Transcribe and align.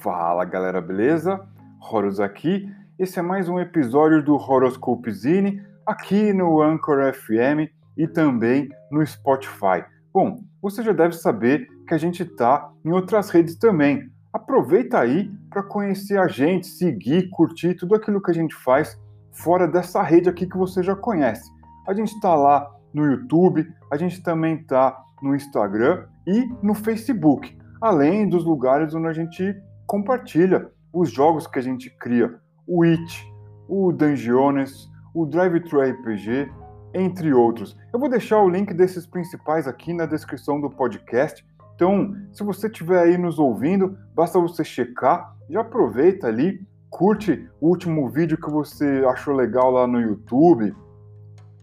Fala 0.00 0.44
galera, 0.44 0.80
beleza? 0.80 1.40
Horus 1.80 2.20
aqui. 2.20 2.72
Esse 2.96 3.18
é 3.18 3.22
mais 3.22 3.48
um 3.48 3.58
episódio 3.58 4.22
do 4.22 4.36
Horoscope 4.36 5.10
Zine 5.10 5.60
aqui 5.84 6.32
no 6.32 6.62
Anchor 6.62 7.12
FM 7.12 7.68
e 7.96 8.06
também 8.06 8.68
no 8.92 9.04
Spotify. 9.04 9.84
Bom, 10.14 10.44
você 10.62 10.84
já 10.84 10.92
deve 10.92 11.16
saber 11.16 11.66
que 11.88 11.94
a 11.94 11.98
gente 11.98 12.22
está 12.22 12.70
em 12.84 12.92
outras 12.92 13.28
redes 13.30 13.56
também. 13.56 14.08
Aproveita 14.32 15.00
aí 15.00 15.32
para 15.50 15.64
conhecer 15.64 16.16
a 16.16 16.28
gente, 16.28 16.68
seguir, 16.68 17.28
curtir 17.30 17.74
tudo 17.74 17.96
aquilo 17.96 18.22
que 18.22 18.30
a 18.30 18.34
gente 18.34 18.54
faz 18.54 18.96
fora 19.32 19.66
dessa 19.66 20.00
rede 20.00 20.28
aqui 20.28 20.46
que 20.46 20.56
você 20.56 20.80
já 20.80 20.94
conhece. 20.94 21.50
A 21.88 21.92
gente 21.92 22.14
está 22.14 22.36
lá 22.36 22.70
no 22.94 23.04
YouTube, 23.04 23.66
a 23.90 23.96
gente 23.96 24.22
também 24.22 24.60
está 24.60 24.96
no 25.20 25.34
Instagram 25.34 26.06
e 26.24 26.46
no 26.62 26.72
Facebook, 26.72 27.58
além 27.80 28.28
dos 28.28 28.44
lugares 28.44 28.94
onde 28.94 29.08
a 29.08 29.12
gente 29.12 29.56
compartilha 29.88 30.70
os 30.92 31.10
jogos 31.10 31.46
que 31.46 31.58
a 31.58 31.62
gente 31.62 31.88
cria, 31.98 32.38
o 32.66 32.84
It, 32.84 33.26
o 33.66 33.90
Dungeones, 33.90 34.86
o 35.14 35.24
Drive 35.24 35.60
Thru 35.64 35.80
RPG, 35.80 36.52
entre 36.92 37.32
outros. 37.32 37.74
Eu 37.92 37.98
vou 37.98 38.08
deixar 38.08 38.40
o 38.40 38.50
link 38.50 38.74
desses 38.74 39.06
principais 39.06 39.66
aqui 39.66 39.94
na 39.94 40.04
descrição 40.04 40.60
do 40.60 40.68
podcast. 40.68 41.44
Então, 41.74 42.14
se 42.32 42.44
você 42.44 42.66
estiver 42.66 43.00
aí 43.00 43.16
nos 43.16 43.38
ouvindo, 43.38 43.96
basta 44.14 44.38
você 44.38 44.62
checar, 44.62 45.34
já 45.48 45.62
aproveita 45.62 46.26
ali, 46.26 46.60
curte 46.90 47.48
o 47.58 47.68
último 47.68 48.10
vídeo 48.10 48.38
que 48.38 48.50
você 48.50 49.02
achou 49.08 49.34
legal 49.34 49.70
lá 49.70 49.86
no 49.86 50.00
YouTube, 50.00 50.74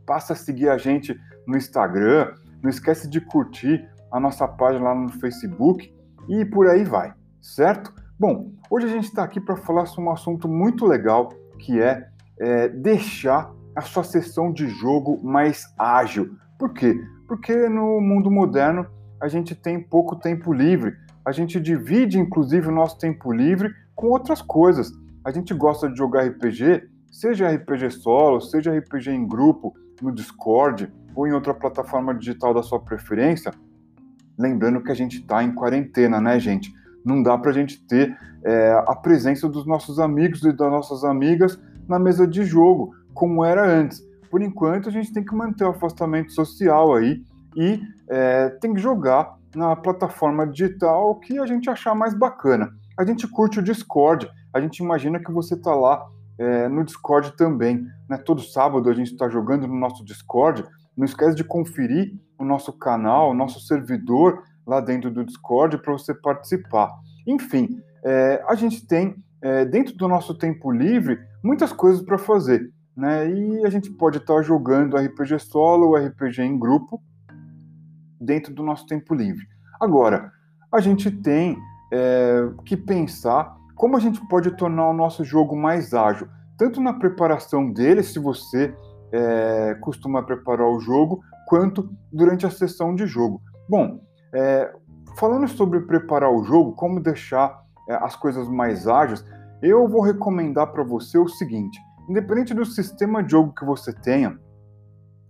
passa 0.06 0.34
a 0.34 0.36
seguir 0.36 0.70
a 0.70 0.78
gente 0.78 1.16
no 1.46 1.56
Instagram, 1.56 2.34
não 2.64 2.72
esquece 2.72 3.08
de 3.08 3.22
curtir 3.22 3.88
a 4.12 4.20
nossa 4.20 4.48
página 4.48 4.86
lá 4.86 4.96
no 4.96 5.10
Facebook 5.10 5.94
e 6.28 6.44
por 6.46 6.68
aí 6.68 6.84
vai, 6.84 7.14
certo? 7.40 7.94
Bom, 8.18 8.50
hoje 8.70 8.86
a 8.86 8.90
gente 8.90 9.04
está 9.04 9.26
aqui 9.26 9.42
para 9.42 9.58
falar 9.58 9.86
sobre 9.88 10.10
um 10.10 10.14
assunto 10.14 10.48
muito 10.48 10.86
legal 10.86 11.34
que 11.60 11.82
é, 11.82 12.08
é, 12.40 12.70
deixar 12.70 13.54
a 13.76 13.82
sua 13.82 14.06
sessão 14.06 14.54
de 14.54 14.70
jogo 14.70 15.22
mais 15.22 15.66
ágil. 15.78 16.38
Por 16.58 16.72
quê? 16.72 16.98
Porque 17.28 17.68
no 17.68 18.00
mundo 18.00 18.32
moderno 18.32 18.88
a 19.20 19.28
gente 19.28 19.54
tem 19.54 19.84
pouco 19.84 20.16
tempo 20.16 20.54
livre. 20.54 20.96
A 21.26 21.34
gente 21.34 21.60
divide, 21.60 22.18
inclusive, 22.18 22.70
o 22.70 22.72
nosso 22.72 22.98
tempo 22.98 23.34
livre 23.34 23.70
com 23.94 24.08
outras 24.08 24.42
coisas. 24.42 24.94
A 25.26 25.30
gente 25.30 25.54
gosta 25.54 25.90
de 25.90 25.98
jogar 25.98 26.26
RPG, 26.26 26.88
seja 27.12 27.52
RPG 27.52 27.92
solo, 27.92 28.40
seja 28.40 28.78
RPG 28.78 29.10
em 29.10 29.28
grupo, 29.28 29.74
no 30.02 30.14
Discord 30.14 30.90
ou 31.14 31.28
em 31.28 31.34
outra 31.34 31.54
plataforma 31.54 32.16
digital 32.16 32.54
da 32.54 32.64
sua 32.64 32.80
preferência. 32.80 33.52
Lembrando 34.40 34.82
que 34.82 34.92
a 34.92 34.96
gente 34.96 35.18
está 35.18 35.44
em 35.44 35.54
quarentena, 35.54 36.22
né, 36.22 36.40
gente? 36.40 36.72
Não 37.06 37.22
dá 37.22 37.38
para 37.38 37.52
a 37.52 37.54
gente 37.54 37.86
ter 37.86 38.18
é, 38.44 38.84
a 38.88 38.96
presença 38.96 39.48
dos 39.48 39.66
nossos 39.66 40.00
amigos 40.00 40.44
e 40.44 40.52
das 40.52 40.72
nossas 40.72 41.04
amigas 41.04 41.60
na 41.88 42.00
mesa 42.00 42.28
de 42.28 42.44
jogo, 42.44 42.92
como 43.14 43.46
era 43.46 43.64
antes. 43.64 44.02
Por 44.32 44.42
enquanto, 44.42 44.90
a 44.90 44.92
gente 44.92 45.14
tem 45.14 45.24
que 45.24 45.36
manter 45.36 45.64
o 45.64 45.70
afastamento 45.70 46.34
social 46.34 46.96
aí 46.96 47.22
e 47.56 47.80
é, 48.10 48.50
tem 48.60 48.74
que 48.74 48.82
jogar 48.82 49.36
na 49.56 49.76
plataforma 49.76 50.46
digital 50.46 51.16
que 51.20 51.40
a 51.40 51.46
gente 51.46 51.70
achar 51.70 51.96
mais 51.96 52.14
bacana. 52.14 52.70
A 52.98 53.06
gente 53.06 53.28
curte 53.28 53.60
o 53.60 53.64
Discord, 53.64 54.28
a 54.54 54.60
gente 54.60 54.80
imagina 54.80 55.20
que 55.20 55.32
você 55.32 55.54
está 55.54 55.74
lá 55.74 56.06
é, 56.38 56.68
no 56.68 56.84
Discord 56.84 57.36
também. 57.38 57.86
Né? 58.10 58.18
Todo 58.18 58.42
sábado 58.42 58.90
a 58.90 58.94
gente 58.94 59.12
está 59.12 59.30
jogando 59.30 59.68
no 59.68 59.76
nosso 59.76 60.04
Discord. 60.04 60.66
Não 60.98 61.06
esquece 61.06 61.36
de 61.36 61.44
conferir 61.44 62.14
o 62.38 62.44
nosso 62.44 62.74
canal, 62.74 63.32
o 63.32 63.34
nosso 63.34 63.60
servidor 63.60 64.44
lá 64.66 64.80
dentro 64.80 65.12
do 65.12 65.26
Discord 65.26 65.78
para 65.80 65.94
você 65.94 66.14
participar. 66.14 66.92
Enfim, 67.28 67.70
é, 68.04 68.44
a 68.48 68.56
gente 68.56 68.86
tem, 68.86 69.16
é, 69.42 69.66
dentro 69.66 69.96
do 69.96 70.08
nosso 70.08 70.34
tempo 70.38 70.72
livre, 70.72 71.20
muitas 71.44 71.72
coisas 71.72 72.02
para 72.02 72.18
fazer. 72.18 72.72
Né? 72.96 73.30
E 73.30 73.66
a 73.66 73.70
gente 73.70 73.92
pode 73.92 74.18
estar 74.18 74.36
tá 74.36 74.42
jogando 74.42 74.98
RPG 74.98 75.40
solo 75.40 75.90
ou 75.90 75.96
RPG 75.96 76.42
em 76.42 76.58
grupo 76.58 77.02
dentro 78.20 78.54
do 78.54 78.64
nosso 78.64 78.86
tempo 78.86 79.14
livre. 79.14 79.46
Agora, 79.80 80.32
a 80.72 80.80
gente 80.80 81.12
tem 81.12 81.58
é, 81.92 82.50
que 82.66 82.78
pensar 82.78 83.56
como 83.76 83.98
a 83.98 84.00
gente 84.00 84.26
pode 84.28 84.52
tornar 84.52 84.90
o 84.90 84.94
nosso 84.94 85.24
jogo 85.24 85.56
mais 85.56 85.94
ágil, 85.94 86.28
tanto 86.58 86.80
na 86.80 86.94
preparação 86.94 87.70
dele, 87.72 88.02
se 88.02 88.18
você 88.18 88.74
é, 89.12 89.76
costuma 89.82 90.24
preparar 90.24 90.68
o 90.68 90.80
jogo, 90.80 91.22
quanto 91.46 91.90
durante 92.12 92.46
a 92.46 92.50
sessão 92.50 92.96
de 92.96 93.06
jogo. 93.06 93.42
Bom, 93.70 94.00
é, 94.36 94.74
falando 95.18 95.48
sobre 95.48 95.80
preparar 95.80 96.30
o 96.30 96.44
jogo, 96.44 96.74
como 96.74 97.00
deixar 97.00 97.64
é, 97.88 97.94
as 97.96 98.16
coisas 98.18 98.50
mais 98.50 98.86
ágeis, 98.86 99.26
eu 99.62 99.88
vou 99.88 100.02
recomendar 100.02 100.68
para 100.68 100.84
você 100.84 101.18
o 101.18 101.28
seguinte: 101.28 101.80
independente 102.10 102.54
do 102.54 102.66
sistema 102.66 103.24
de 103.24 103.32
jogo 103.32 103.54
que 103.54 103.66
você 103.66 103.94
tenha, 103.94 104.38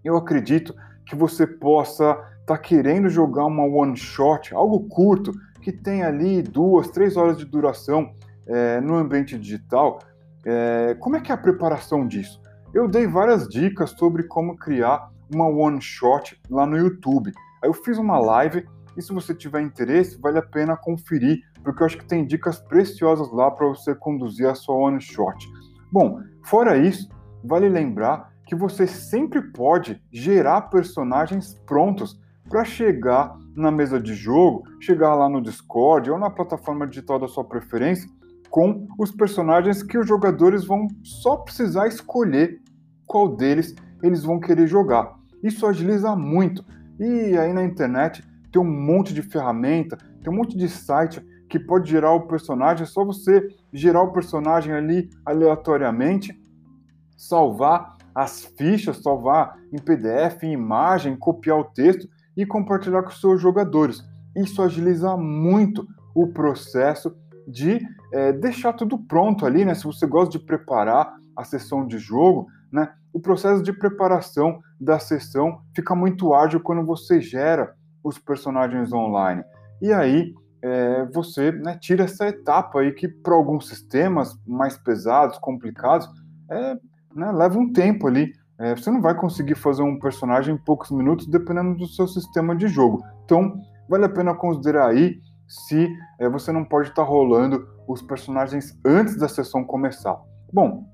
eu 0.03 0.17
acredito 0.17 0.73
que 1.05 1.16
você 1.16 1.45
possa 1.45 2.11
estar 2.41 2.45
tá 2.45 2.57
querendo 2.57 3.07
jogar 3.07 3.45
uma 3.45 3.63
one 3.63 3.95
shot, 3.95 4.53
algo 4.55 4.88
curto, 4.89 5.31
que 5.61 5.72
tem 5.72 6.03
ali 6.03 6.41
duas, 6.41 6.89
três 6.89 7.16
horas 7.16 7.37
de 7.37 7.45
duração 7.45 8.11
é, 8.47 8.81
no 8.81 8.95
ambiente 8.95 9.37
digital. 9.37 9.99
É, 10.43 10.95
como 10.99 11.16
é 11.16 11.22
que 11.22 11.31
é 11.31 11.35
a 11.35 11.37
preparação 11.37 12.07
disso? 12.07 12.41
Eu 12.73 12.87
dei 12.87 13.07
várias 13.07 13.47
dicas 13.47 13.91
sobre 13.91 14.23
como 14.23 14.57
criar 14.57 15.09
uma 15.33 15.47
one 15.47 15.81
shot 15.81 16.39
lá 16.49 16.66
no 16.66 16.77
YouTube. 16.77 17.31
Aí 17.63 17.69
eu 17.69 17.73
fiz 17.73 17.97
uma 17.97 18.19
live 18.19 18.67
e 18.97 19.01
se 19.01 19.13
você 19.13 19.33
tiver 19.33 19.61
interesse, 19.61 20.19
vale 20.19 20.38
a 20.38 20.41
pena 20.41 20.78
conferir, 20.78 21.39
porque 21.63 21.81
eu 21.81 21.85
acho 21.85 21.97
que 21.97 22.07
tem 22.07 22.25
dicas 22.25 22.59
preciosas 22.59 23.31
lá 23.31 23.51
para 23.51 23.67
você 23.67 23.94
conduzir 23.95 24.47
a 24.47 24.56
sua 24.56 24.75
one 24.75 25.01
shot. 25.01 25.47
Bom, 25.91 26.19
fora 26.44 26.78
isso, 26.78 27.09
vale 27.44 27.69
lembrar 27.69 28.34
que 28.45 28.55
você 28.55 28.85
sempre 28.85 29.41
pode 29.41 30.01
gerar 30.11 30.63
personagens 30.63 31.55
prontos 31.66 32.19
para 32.47 32.63
chegar 32.63 33.35
na 33.55 33.72
mesa 33.72 34.00
de 34.00 34.13
jogo, 34.13 34.63
chegar 34.79 35.16
lá 35.16 35.28
no 35.28 35.41
Discord 35.41 36.11
ou 36.11 36.19
na 36.19 36.29
plataforma 36.29 36.85
digital 36.85 37.19
da 37.19 37.28
sua 37.28 37.44
preferência 37.44 38.09
com 38.50 38.88
os 38.97 39.11
personagens 39.11 39.84
que 39.84 39.97
os 39.97 40.07
jogadores 40.07 40.63
vão 40.63 40.88
só 41.03 41.38
precisar 41.38 41.88
escolher 41.88 42.61
qual 43.05 43.35
deles 43.35 43.75
eles 44.01 44.23
vão 44.23 44.39
querer 44.39 44.67
jogar. 44.67 45.13
Isso 45.44 45.66
agiliza 45.66 46.16
muito. 46.16 46.63
E 47.00 47.38
aí 47.38 47.51
na 47.51 47.63
internet 47.63 48.23
tem 48.55 48.61
um 48.61 48.85
monte 48.85 49.13
de 49.13 49.21
ferramenta, 49.21 49.97
tem 50.23 50.31
um 50.31 50.38
monte 50.38 50.57
de 50.57 50.69
site 50.69 51.21
que 51.49 51.59
pode 51.59 51.91
gerar 51.91 52.13
o 52.13 52.25
personagem, 52.25 52.83
é 52.83 52.85
só 52.85 53.03
você 53.03 53.45
gerar 53.73 54.01
o 54.01 54.13
personagem 54.13 54.73
ali 54.73 55.09
aleatoriamente, 55.25 56.33
salvar 57.17 57.97
as 58.16 58.45
fichas, 58.57 59.03
salvar 59.03 59.57
em 59.73 59.77
PDF, 59.77 60.43
em 60.43 60.53
imagem, 60.53 61.17
copiar 61.17 61.59
o 61.59 61.66
texto 61.66 62.07
e 62.38 62.45
compartilhar 62.45 63.03
com 63.03 63.11
seus 63.11 63.41
jogadores. 63.41 64.01
Isso 64.33 64.61
agiliza 64.61 65.17
muito 65.17 65.85
o 66.16 66.27
processo 66.27 67.13
de 67.45 67.85
é, 68.13 68.31
deixar 68.31 68.72
tudo 68.72 68.97
pronto 68.97 69.45
ali, 69.45 69.66
né? 69.66 69.75
Se 69.75 69.83
você 69.83 70.07
gosta 70.07 70.39
de 70.39 70.45
preparar 70.45 71.13
a 71.35 71.43
sessão 71.43 71.85
de 71.85 71.97
jogo, 71.97 72.47
né? 72.72 72.89
O 73.11 73.19
processo 73.19 73.61
de 73.61 73.73
preparação 73.73 74.61
da 74.79 74.97
sessão 74.97 75.59
fica 75.75 75.93
muito 75.93 76.33
ágil 76.33 76.61
quando 76.61 76.85
você 76.85 77.19
gera 77.19 77.75
os 78.05 78.19
personagens 78.19 78.93
online. 78.93 79.43
E 79.81 79.91
aí 79.91 80.31
é, 80.61 81.05
você 81.05 81.51
né, 81.51 81.75
tira 81.81 82.03
essa 82.03 82.27
etapa 82.27 82.79
aí 82.79 82.91
que 82.93 83.07
para 83.07 83.33
alguns 83.33 83.67
sistemas 83.67 84.38
mais 84.45 84.77
pesados, 84.77 85.39
complicados, 85.39 86.07
é, 86.49 86.75
né, 87.16 87.31
leva 87.31 87.57
um 87.57 87.73
tempo 87.73 88.07
ali. 88.07 88.31
É, 88.59 88.75
você 88.75 88.91
não 88.91 89.01
vai 89.01 89.16
conseguir 89.16 89.55
fazer 89.55 89.81
um 89.81 89.99
personagem 89.99 90.53
em 90.53 90.57
poucos 90.57 90.91
minutos 90.91 91.28
dependendo 91.28 91.75
do 91.75 91.87
seu 91.87 92.07
sistema 92.07 92.55
de 92.55 92.67
jogo. 92.67 93.03
Então 93.25 93.59
vale 93.90 94.05
a 94.05 94.09
pena 94.09 94.35
considerar 94.35 94.90
aí 94.90 95.19
se 95.47 95.90
é, 96.19 96.29
você 96.29 96.51
não 96.51 96.63
pode 96.63 96.90
estar 96.90 97.03
tá 97.03 97.09
rolando 97.09 97.67
os 97.87 98.03
personagens 98.03 98.79
antes 98.85 99.17
da 99.17 99.28
sessão 99.28 99.63
começar. 99.63 100.16
Bom, 100.53 100.85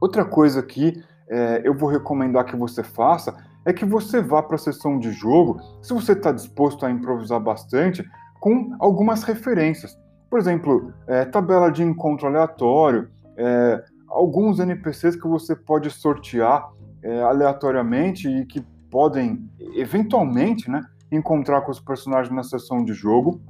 outra 0.00 0.24
coisa 0.24 0.62
que 0.62 0.94
é, 1.28 1.62
eu 1.64 1.74
vou 1.74 1.88
recomendar 1.88 2.44
que 2.44 2.56
você 2.56 2.82
faça 2.82 3.36
é 3.64 3.72
que 3.72 3.84
você 3.84 4.20
vá 4.20 4.42
para 4.42 4.56
a 4.56 4.58
sessão 4.58 4.98
de 4.98 5.12
jogo, 5.12 5.60
se 5.82 5.92
você 5.92 6.12
está 6.12 6.32
disposto 6.32 6.84
a 6.86 6.90
improvisar 6.90 7.40
bastante, 7.40 8.08
com 8.40 8.74
algumas 8.78 9.22
referências. 9.22 9.98
Por 10.28 10.38
exemplo, 10.38 10.92
é, 11.06 11.24
tabela 11.24 11.70
de 11.70 11.82
encontro 11.82 12.26
aleatório, 12.26 13.10
é, 13.36 13.84
alguns 14.08 14.58
NPCs 14.58 15.16
que 15.16 15.28
você 15.28 15.54
pode 15.54 15.90
sortear 15.90 16.70
é, 17.02 17.22
aleatoriamente 17.22 18.28
e 18.28 18.46
que 18.46 18.64
podem, 18.90 19.48
eventualmente, 19.74 20.70
né, 20.70 20.82
encontrar 21.10 21.62
com 21.62 21.70
os 21.70 21.80
personagens 21.80 22.34
na 22.34 22.42
sessão 22.42 22.84
de 22.84 22.92
jogo, 22.92 23.40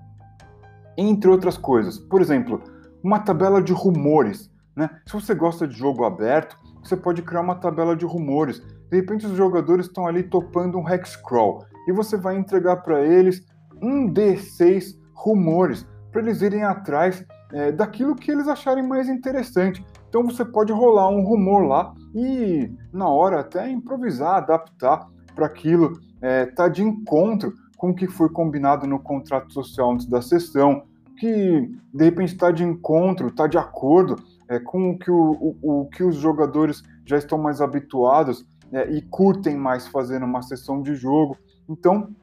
entre 0.97 1.31
outras 1.31 1.57
coisas. 1.57 1.99
Por 1.99 2.21
exemplo, 2.21 2.63
uma 3.03 3.19
tabela 3.19 3.63
de 3.63 3.73
rumores. 3.73 4.51
Né? 4.75 4.89
Se 5.07 5.13
você 5.13 5.35
gosta 5.35 5.67
de 5.67 5.75
jogo 5.75 6.05
aberto, 6.05 6.59
você 6.83 6.97
pode 6.97 7.23
criar 7.23 7.41
uma 7.41 7.55
tabela 7.55 7.97
de 7.97 8.05
rumores. 8.05 8.61
De 8.91 8.97
repente 8.97 9.27
os 9.27 9.37
jogadores 9.37 9.87
estão 9.87 10.07
ali 10.07 10.23
topando 10.23 10.79
um 10.79 10.89
hexcrawl 10.89 11.65
e 11.87 11.93
você 11.93 12.17
vai 12.17 12.37
entregar 12.37 12.77
para 12.79 13.01
eles 13.01 13.45
um 13.83 14.13
D6 14.13 14.99
rumores 15.15 15.87
para 16.11 16.23
eles 16.23 16.43
irem 16.43 16.65
atrás 16.65 17.25
é, 17.53 17.73
daquilo 17.73 18.15
que 18.15 18.31
eles 18.31 18.49
acharem 18.49 18.87
mais 18.87 19.09
interessante. 19.09 19.85
Então 20.09 20.25
você 20.25 20.45
pode 20.45 20.73
rolar 20.73 21.09
um 21.09 21.23
rumor 21.23 21.63
lá 21.63 21.95
e 22.15 22.71
na 22.93 23.09
hora 23.09 23.41
até 23.41 23.71
improvisar, 23.71 24.37
adaptar 24.37 25.09
para 25.35 25.47
aquilo, 25.47 25.93
é, 26.21 26.47
tá 26.47 26.69
de 26.69 26.83
encontro 26.83 27.53
com 27.77 27.91
o 27.91 27.95
que 27.95 28.07
foi 28.07 28.29
combinado 28.29 28.87
no 28.87 28.99
contrato 28.99 29.53
social 29.53 29.93
antes 29.93 30.07
da 30.07 30.21
sessão, 30.21 30.83
que 31.17 31.71
de 31.95 32.05
repente 32.05 32.35
está 32.35 32.51
de 32.51 32.65
encontro, 32.65 33.29
está 33.29 33.47
de 33.47 33.57
acordo 33.57 34.17
é, 34.51 34.59
com 34.59 34.91
o 34.91 34.99
que, 34.99 35.11
o, 35.11 35.57
o, 35.63 35.81
o, 35.83 35.87
que 35.87 36.03
os 36.03 36.17
jogadores 36.17 36.83
já 37.07 37.17
estão 37.17 37.39
mais 37.39 37.61
habituados 37.61 38.45
é, 38.73 38.91
e 38.91 39.01
curtem 39.01 39.57
mais 39.57 39.87
fazendo 39.87 40.27
uma 40.27 40.43
sessão 40.43 40.83
de 40.83 40.95
jogo. 40.97 41.39
Então, 41.69 42.15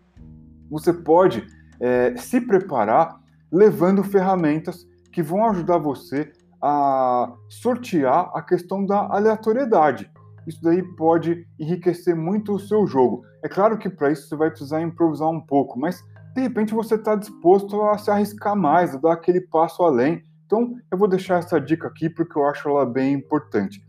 você 0.69 0.91
pode 0.91 1.47
é, 1.79 2.15
se 2.17 2.41
preparar 2.41 3.17
levando 3.49 4.03
ferramentas 4.03 4.85
que 5.11 5.23
vão 5.23 5.45
ajudar 5.45 5.77
você 5.77 6.31
a 6.61 7.33
sortear 7.49 8.29
a 8.33 8.41
questão 8.41 8.85
da 8.85 9.07
aleatoriedade. 9.07 10.11
Isso 10.45 10.61
daí 10.61 10.83
pode 10.95 11.47
enriquecer 11.57 12.15
muito 12.15 12.53
o 12.53 12.59
seu 12.59 12.85
jogo. 12.85 13.23
É 13.41 13.47
claro 13.47 13.77
que 13.77 13.89
para 13.89 14.11
isso 14.11 14.27
você 14.27 14.35
vai 14.35 14.49
precisar 14.49 14.81
improvisar 14.81 15.29
um 15.29 15.39
pouco, 15.39 15.79
mas 15.79 16.03
de 16.35 16.41
repente 16.41 16.73
você 16.73 16.95
está 16.95 17.15
disposto 17.15 17.81
a 17.83 17.97
se 17.97 18.11
arriscar 18.11 18.55
mais, 18.55 18.93
a 18.93 18.97
dar 18.97 19.13
aquele 19.13 19.41
passo 19.41 19.83
além. 19.83 20.23
Então 20.47 20.77
eu 20.89 20.97
vou 20.97 21.09
deixar 21.09 21.39
essa 21.39 21.59
dica 21.59 21.89
aqui 21.89 22.09
porque 22.09 22.39
eu 22.39 22.47
acho 22.47 22.67
ela 22.69 22.85
bem 22.85 23.13
importante. 23.13 23.85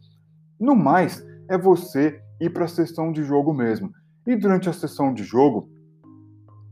No 0.61 0.75
mais, 0.75 1.25
é 1.49 1.57
você 1.57 2.21
ir 2.41 2.51
para 2.51 2.65
a 2.65 2.69
sessão 2.69 3.13
de 3.13 3.23
jogo 3.23 3.55
mesmo. 3.55 3.93
E 4.27 4.35
durante 4.35 4.69
a 4.69 4.73
sessão 4.73 5.15
de 5.15 5.23
jogo, 5.23 5.71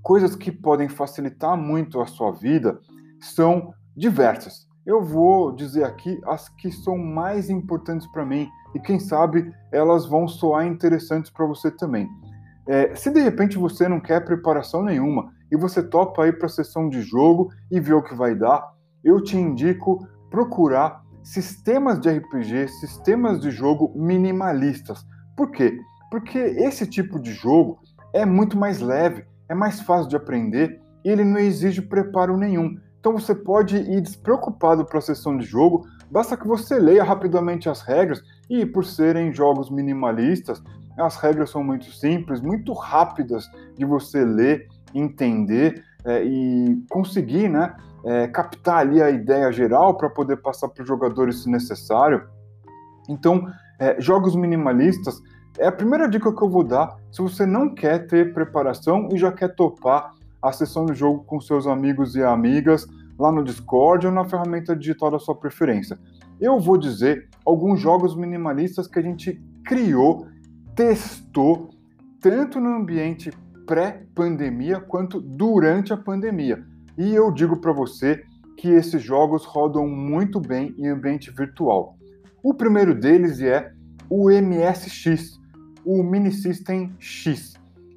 coisas 0.02 0.34
que 0.34 0.50
podem 0.50 0.88
facilitar 0.88 1.56
muito 1.56 2.00
a 2.00 2.06
sua 2.06 2.32
vida 2.32 2.78
são 3.20 3.72
diversas. 3.96 4.66
Eu 4.84 5.02
vou 5.02 5.54
dizer 5.54 5.84
aqui 5.84 6.20
as 6.26 6.48
que 6.48 6.70
são 6.70 6.98
mais 6.98 7.48
importantes 7.48 8.06
para 8.08 8.26
mim 8.26 8.48
e 8.74 8.80
quem 8.80 8.98
sabe 8.98 9.52
elas 9.72 10.04
vão 10.04 10.26
soar 10.26 10.66
interessantes 10.66 11.30
para 11.30 11.46
você 11.46 11.70
também. 11.70 12.08
É, 12.68 12.94
se 12.96 13.10
de 13.10 13.20
repente 13.20 13.56
você 13.56 13.88
não 13.88 14.00
quer 14.00 14.24
preparação 14.24 14.82
nenhuma 14.82 15.32
e 15.50 15.56
você 15.56 15.80
topa 15.80 16.26
ir 16.26 16.38
para 16.38 16.46
a 16.46 16.50
sessão 16.50 16.88
de 16.88 17.02
jogo 17.02 17.50
e 17.70 17.78
ver 17.78 17.94
o 17.94 18.02
que 18.02 18.14
vai 18.14 18.34
dar, 18.34 18.75
eu 19.04 19.22
te 19.22 19.36
indico 19.36 20.06
procurar 20.30 21.02
sistemas 21.22 22.00
de 22.00 22.08
RPG, 22.08 22.68
sistemas 22.68 23.40
de 23.40 23.50
jogo 23.50 23.92
minimalistas. 23.96 25.04
Por 25.36 25.50
quê? 25.50 25.78
Porque 26.10 26.38
esse 26.38 26.86
tipo 26.86 27.20
de 27.20 27.32
jogo 27.32 27.78
é 28.14 28.24
muito 28.24 28.56
mais 28.56 28.80
leve, 28.80 29.24
é 29.48 29.54
mais 29.54 29.80
fácil 29.80 30.08
de 30.08 30.16
aprender 30.16 30.80
e 31.04 31.08
ele 31.10 31.24
não 31.24 31.38
exige 31.38 31.82
preparo 31.82 32.36
nenhum. 32.36 32.76
Então 32.98 33.12
você 33.12 33.34
pode 33.34 33.76
ir 33.76 34.00
despreocupado 34.00 34.84
para 34.84 34.98
a 34.98 35.02
sessão 35.02 35.36
de 35.36 35.44
jogo, 35.44 35.86
basta 36.10 36.36
que 36.36 36.46
você 36.46 36.78
leia 36.78 37.04
rapidamente 37.04 37.68
as 37.68 37.80
regras 37.82 38.22
e 38.48 38.64
por 38.64 38.84
serem 38.84 39.32
jogos 39.32 39.70
minimalistas, 39.70 40.62
as 40.98 41.16
regras 41.16 41.50
são 41.50 41.62
muito 41.62 41.90
simples, 41.92 42.40
muito 42.40 42.72
rápidas 42.72 43.46
de 43.76 43.84
você 43.84 44.24
ler, 44.24 44.66
entender 44.94 45.84
é, 46.04 46.24
e 46.24 46.82
conseguir, 46.88 47.48
né, 47.48 47.74
é, 48.06 48.28
captar 48.28 48.78
ali 48.78 49.02
a 49.02 49.10
ideia 49.10 49.50
geral 49.50 49.96
para 49.96 50.08
poder 50.08 50.36
passar 50.36 50.68
para 50.68 50.82
os 50.82 50.88
jogadores 50.88 51.42
se 51.42 51.50
necessário. 51.50 52.22
Então, 53.08 53.46
é, 53.80 54.00
jogos 54.00 54.36
minimalistas 54.36 55.20
é 55.58 55.66
a 55.66 55.72
primeira 55.72 56.08
dica 56.08 56.32
que 56.32 56.42
eu 56.42 56.48
vou 56.48 56.62
dar 56.62 56.96
se 57.10 57.20
você 57.20 57.44
não 57.44 57.74
quer 57.74 58.06
ter 58.06 58.32
preparação 58.32 59.08
e 59.10 59.18
já 59.18 59.32
quer 59.32 59.56
topar 59.56 60.14
a 60.40 60.52
sessão 60.52 60.86
de 60.86 60.94
jogo 60.94 61.24
com 61.24 61.40
seus 61.40 61.66
amigos 61.66 62.14
e 62.14 62.22
amigas 62.22 62.86
lá 63.18 63.32
no 63.32 63.42
Discord 63.42 64.06
ou 64.06 64.12
na 64.12 64.24
ferramenta 64.24 64.76
digital 64.76 65.10
da 65.10 65.18
sua 65.18 65.34
preferência. 65.34 65.98
Eu 66.40 66.60
vou 66.60 66.78
dizer 66.78 67.28
alguns 67.44 67.80
jogos 67.80 68.14
minimalistas 68.14 68.86
que 68.86 69.00
a 69.00 69.02
gente 69.02 69.42
criou, 69.64 70.28
testou, 70.76 71.70
tanto 72.20 72.60
no 72.60 72.68
ambiente 72.68 73.32
pré-pandemia 73.66 74.78
quanto 74.78 75.20
durante 75.20 75.92
a 75.92 75.96
pandemia. 75.96 76.62
E 76.96 77.14
eu 77.14 77.30
digo 77.30 77.60
para 77.60 77.72
você 77.72 78.24
que 78.56 78.68
esses 78.68 79.02
jogos 79.02 79.44
rodam 79.44 79.86
muito 79.86 80.40
bem 80.40 80.74
em 80.78 80.88
ambiente 80.88 81.30
virtual. 81.30 81.96
O 82.42 82.54
primeiro 82.54 82.94
deles 82.94 83.40
é 83.40 83.72
o 84.08 84.30
MSX, 84.30 85.40
o 85.84 86.02
Mini 86.02 86.32
System 86.32 86.94
X 86.98 87.56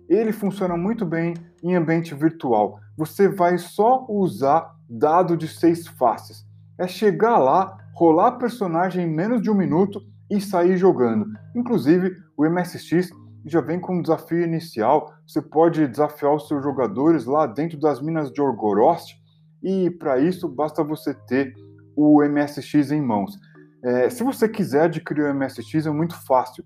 ele 0.09 0.33
funciona 0.33 0.75
muito 0.75 1.05
bem 1.05 1.35
em 1.63 1.75
ambiente 1.75 2.15
virtual. 2.15 2.79
Você 2.97 3.29
vai 3.29 3.59
só 3.59 4.05
usar 4.09 4.75
dado 4.89 5.37
de 5.37 5.47
seis 5.47 5.85
faces. 5.85 6.43
É 6.79 6.87
chegar 6.87 7.37
lá, 7.37 7.77
rolar 7.93 8.33
personagem 8.33 9.05
em 9.05 9.09
menos 9.09 9.41
de 9.41 9.51
um 9.51 9.53
minuto 9.53 10.01
e 10.29 10.41
sair 10.41 10.77
jogando. 10.77 11.27
Inclusive, 11.55 12.15
o 12.35 12.43
MSX 12.49 13.11
já 13.51 13.61
vem 13.61 13.79
com 13.79 13.97
um 13.97 14.01
desafio 14.01 14.43
inicial. 14.43 15.13
Você 15.27 15.41
pode 15.41 15.87
desafiar 15.87 16.33
os 16.33 16.47
seus 16.47 16.63
jogadores 16.63 17.25
lá 17.25 17.45
dentro 17.45 17.79
das 17.79 18.01
minas 18.01 18.31
de 18.31 18.41
Orgorost, 18.41 19.17
e 19.61 19.89
para 19.89 20.19
isso 20.19 20.47
basta 20.47 20.83
você 20.83 21.13
ter 21.13 21.53
o 21.95 22.23
MSX 22.23 22.91
em 22.91 23.01
mãos. 23.01 23.37
É, 23.83 24.09
se 24.09 24.23
você 24.23 24.47
quiser 24.47 24.83
adquirir 24.83 25.23
o 25.23 25.33
MSX, 25.33 25.85
é 25.85 25.91
muito 25.91 26.15
fácil 26.25 26.63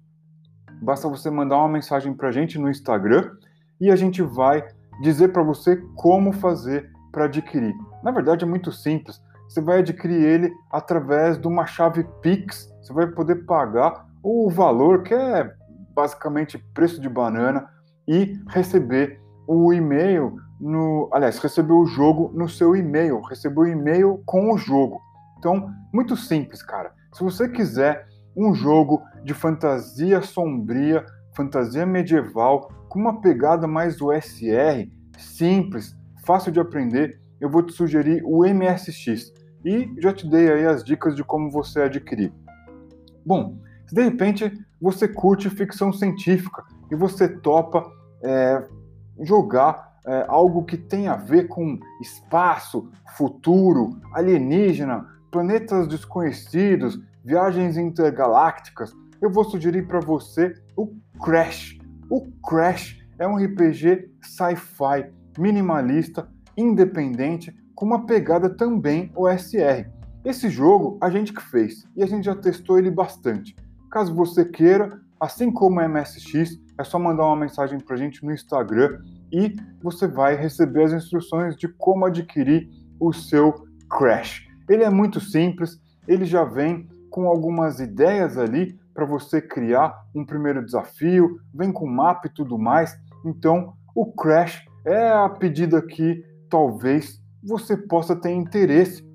basta 0.83 1.07
você 1.07 1.29
mandar 1.29 1.57
uma 1.57 1.69
mensagem 1.69 2.13
para 2.13 2.27
a 2.27 2.31
gente 2.31 2.59
no 2.59 2.69
Instagram 2.69 3.31
e 3.79 3.89
a 3.89 3.95
gente 3.95 4.21
vai 4.21 4.63
dizer 5.01 5.29
para 5.29 5.41
você 5.41 5.77
como 5.95 6.33
fazer 6.33 6.91
para 7.11 7.25
adquirir. 7.25 7.73
Na 8.03 8.11
verdade, 8.11 8.43
é 8.43 8.47
muito 8.47 8.71
simples. 8.71 9.21
Você 9.47 9.61
vai 9.61 9.79
adquirir 9.79 10.21
ele 10.21 10.51
através 10.71 11.39
de 11.39 11.47
uma 11.47 11.65
chave 11.65 12.03
Pix. 12.21 12.69
Você 12.81 12.93
vai 12.93 13.07
poder 13.07 13.45
pagar 13.45 14.05
o 14.21 14.49
valor 14.49 15.03
que 15.03 15.13
é 15.13 15.53
basicamente 15.93 16.57
preço 16.73 16.99
de 16.99 17.09
banana 17.09 17.69
e 18.07 18.39
receber 18.47 19.21
o 19.47 19.73
e-mail 19.73 20.35
no, 20.59 21.09
aliás, 21.11 21.37
receber 21.39 21.73
o 21.73 21.85
jogo 21.85 22.31
no 22.33 22.47
seu 22.47 22.75
e-mail, 22.75 23.19
receber 23.21 23.59
o 23.59 23.67
e-mail 23.67 24.21
com 24.25 24.53
o 24.53 24.57
jogo. 24.57 25.01
Então, 25.37 25.69
muito 25.91 26.15
simples, 26.15 26.63
cara. 26.63 26.93
Se 27.13 27.23
você 27.23 27.49
quiser 27.49 28.07
um 28.35 28.53
jogo 28.53 29.01
de 29.23 29.33
fantasia 29.33 30.21
sombria, 30.21 31.05
fantasia 31.35 31.85
medieval, 31.85 32.71
com 32.87 32.99
uma 32.99 33.19
pegada 33.19 33.67
mais 33.67 34.01
OSR, 34.01 34.89
simples, 35.17 35.95
fácil 36.25 36.51
de 36.51 36.59
aprender, 36.59 37.19
eu 37.41 37.49
vou 37.49 37.61
te 37.61 37.73
sugerir 37.73 38.23
o 38.23 38.45
MSX 38.45 39.33
e 39.65 39.93
já 39.97 40.13
te 40.13 40.27
dei 40.29 40.49
aí 40.51 40.65
as 40.65 40.83
dicas 40.83 41.15
de 41.15 41.23
como 41.23 41.51
você 41.51 41.81
adquirir. 41.81 42.31
Bom, 43.25 43.57
se 43.85 43.95
de 43.95 44.03
repente 44.03 44.51
você 44.83 45.07
curte 45.07 45.49
ficção 45.49 45.93
científica 45.93 46.61
e 46.91 46.95
você 46.95 47.25
topa 47.25 47.89
é, 48.21 48.61
jogar 49.21 49.93
é, 50.05 50.25
algo 50.27 50.65
que 50.65 50.75
tem 50.75 51.07
a 51.07 51.15
ver 51.15 51.47
com 51.47 51.79
espaço, 52.01 52.91
futuro, 53.15 53.97
alienígena, 54.13 55.07
planetas 55.31 55.87
desconhecidos, 55.87 56.99
viagens 57.23 57.77
intergalácticas, 57.77 58.91
eu 59.21 59.31
vou 59.31 59.45
sugerir 59.45 59.87
para 59.87 60.01
você 60.01 60.53
o 60.75 60.93
Crash. 61.23 61.77
O 62.09 62.29
Crash 62.45 62.99
é 63.17 63.25
um 63.25 63.37
RPG 63.37 64.11
sci-fi 64.21 65.13
minimalista, 65.39 66.27
independente, 66.57 67.55
com 67.73 67.85
uma 67.85 68.05
pegada 68.05 68.49
também 68.49 69.09
OSR. 69.15 69.89
Esse 70.25 70.49
jogo 70.49 70.97
a 70.99 71.09
gente 71.09 71.31
que 71.31 71.41
fez 71.41 71.87
e 71.95 72.03
a 72.03 72.05
gente 72.05 72.25
já 72.25 72.35
testou 72.35 72.77
ele 72.77 72.91
bastante. 72.91 73.55
Caso 73.93 74.11
você 74.11 74.43
queira, 74.43 74.99
assim 75.19 75.51
como 75.51 75.79
o 75.79 75.87
MSX, 75.87 76.59
é 76.79 76.83
só 76.83 76.97
mandar 76.97 77.27
uma 77.27 77.35
mensagem 77.35 77.79
para 77.79 77.93
a 77.93 77.99
gente 77.99 78.25
no 78.25 78.33
Instagram 78.33 78.99
e 79.31 79.55
você 79.83 80.07
vai 80.07 80.35
receber 80.35 80.85
as 80.85 80.93
instruções 80.93 81.55
de 81.55 81.67
como 81.67 82.03
adquirir 82.03 82.67
o 82.99 83.13
seu 83.13 83.53
Crash. 83.87 84.47
Ele 84.67 84.83
é 84.83 84.89
muito 84.89 85.19
simples, 85.19 85.79
ele 86.07 86.25
já 86.25 86.43
vem 86.43 86.87
com 87.11 87.27
algumas 87.27 87.79
ideias 87.79 88.35
ali 88.35 88.79
para 88.95 89.05
você 89.05 89.39
criar 89.39 89.95
um 90.15 90.25
primeiro 90.25 90.65
desafio, 90.65 91.37
vem 91.53 91.71
com 91.71 91.85
mapa 91.85 92.25
e 92.25 92.33
tudo 92.33 92.57
mais. 92.57 92.97
Então, 93.23 93.75
o 93.93 94.11
Crash 94.11 94.65
é 94.87 95.11
a 95.11 95.29
pedida 95.29 95.79
que 95.83 96.25
talvez 96.49 97.21
você 97.43 97.77
possa 97.77 98.15
ter 98.15 98.31
interesse, 98.31 99.07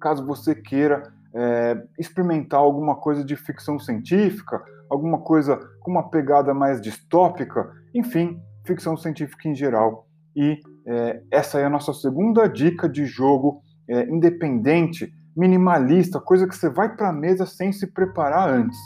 caso 0.00 0.24
você 0.24 0.54
queira 0.54 1.12
é, 1.34 1.82
experimentar 1.98 2.60
alguma 2.60 2.96
coisa 2.96 3.24
de 3.24 3.36
ficção 3.36 3.78
científica, 3.78 4.62
alguma 4.90 5.18
coisa 5.18 5.58
com 5.80 5.90
uma 5.90 6.10
pegada 6.10 6.52
mais 6.52 6.80
distópica, 6.80 7.70
enfim, 7.94 8.40
ficção 8.66 8.96
científica 8.96 9.48
em 9.48 9.54
geral. 9.54 10.06
E 10.36 10.58
é, 10.86 11.22
essa 11.30 11.58
é 11.58 11.64
a 11.64 11.70
nossa 11.70 11.92
segunda 11.92 12.46
dica 12.46 12.88
de 12.88 13.04
jogo 13.06 13.62
é, 13.88 14.08
independente 14.08 15.12
minimalista, 15.36 16.20
coisa 16.20 16.46
que 16.46 16.54
você 16.54 16.68
vai 16.68 16.94
para 16.94 17.08
a 17.08 17.12
mesa 17.12 17.46
sem 17.46 17.72
se 17.72 17.86
preparar 17.86 18.48
antes, 18.48 18.78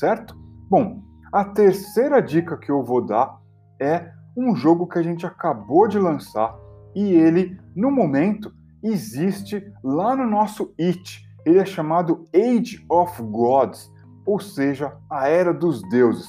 certo? 0.00 0.34
Bom, 0.68 1.00
a 1.32 1.44
terceira 1.44 2.20
dica 2.20 2.56
que 2.56 2.70
eu 2.70 2.82
vou 2.82 3.04
dar 3.04 3.40
é 3.80 4.10
um 4.36 4.54
jogo 4.56 4.86
que 4.86 4.98
a 4.98 5.02
gente 5.02 5.24
acabou 5.24 5.86
de 5.86 5.98
lançar 5.98 6.54
e 6.94 7.14
ele, 7.14 7.58
no 7.74 7.90
momento, 7.90 8.52
existe 8.82 9.64
lá 9.82 10.16
no 10.16 10.28
nosso 10.28 10.74
It. 10.78 11.22
Ele 11.44 11.58
é 11.58 11.64
chamado 11.64 12.24
Age 12.34 12.84
of 12.88 13.22
Gods, 13.22 13.90
ou 14.24 14.38
seja, 14.40 14.96
a 15.10 15.28
Era 15.28 15.52
dos 15.52 15.82
Deuses. 15.88 16.28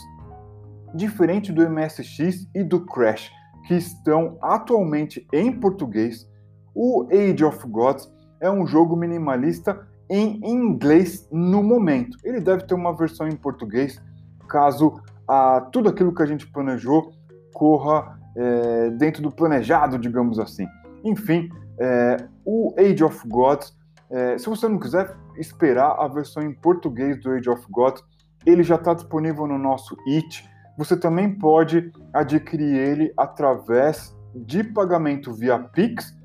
Diferente 0.96 1.52
do 1.52 1.68
MSX 1.70 2.48
e 2.54 2.64
do 2.64 2.86
Crash, 2.86 3.32
que 3.68 3.76
estão 3.76 4.38
atualmente 4.42 5.28
em 5.32 5.52
português, 5.52 6.28
o 6.76 7.08
Age 7.12 7.44
of 7.44 7.68
Gods 7.68 8.12
é 8.40 8.50
um 8.50 8.66
jogo 8.66 8.96
minimalista 8.96 9.88
em 10.10 10.40
inglês 10.44 11.28
no 11.32 11.64
momento. 11.64 12.18
Ele 12.24 12.40
deve 12.40 12.64
ter 12.66 12.74
uma 12.74 12.96
versão 12.96 13.28
em 13.28 13.36
português, 13.36 14.02
caso 14.48 15.02
a, 15.28 15.62
tudo 15.72 15.90
aquilo 15.90 16.14
que 16.14 16.22
a 16.22 16.26
gente 16.26 16.48
planejou 16.48 17.14
corra 17.54 18.20
é, 18.36 18.90
dentro 18.92 19.22
do 19.22 19.32
planejado, 19.32 19.98
digamos 19.98 20.40
assim. 20.40 20.68
Enfim, 21.04 21.50
é, 21.80 22.18
o 22.46 22.74
Age 22.78 23.04
of 23.04 23.28
Gods, 23.28 23.74
é, 24.14 24.38
se 24.38 24.48
você 24.48 24.68
não 24.68 24.78
quiser 24.78 25.18
esperar 25.38 25.96
a 26.00 26.08
versão 26.08 26.44
em 26.44 26.54
português 26.54 27.20
do 27.20 27.32
Age 27.32 27.50
of 27.50 27.66
Gods, 27.72 28.04
ele 28.46 28.62
já 28.62 28.76
está 28.76 28.94
disponível 28.94 29.48
no 29.48 29.58
nosso 29.58 29.98
It. 30.08 30.48
Você 30.78 30.96
também 30.96 31.34
pode 31.34 31.92
adquirir 32.14 32.76
ele 32.76 33.12
através 33.18 34.16
de 34.36 34.64
pagamento 34.64 35.34
via 35.34 35.58
Pix 35.58 36.16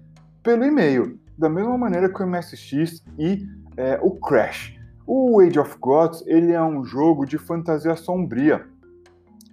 pelo 0.42 0.66
e-mail, 0.66 1.18
da 1.38 1.48
mesma 1.48 1.78
maneira 1.78 2.12
que 2.12 2.22
o 2.22 2.26
MSX 2.26 3.02
e 3.18 3.46
é, 3.78 3.98
o 4.02 4.10
Crash. 4.20 4.78
O 5.06 5.40
Age 5.40 5.58
of 5.58 5.78
Gods 5.78 6.22
ele 6.26 6.52
é 6.52 6.62
um 6.62 6.84
jogo 6.84 7.24
de 7.24 7.38
fantasia 7.38 7.96
sombria. 7.96 8.66